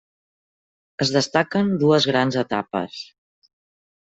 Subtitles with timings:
[1.05, 3.05] Es destaquen dues grans etapes.